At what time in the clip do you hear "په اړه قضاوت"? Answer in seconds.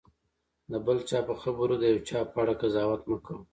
2.31-3.01